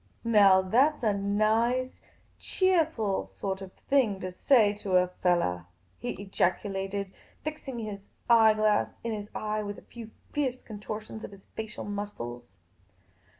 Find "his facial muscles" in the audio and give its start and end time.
11.29-12.55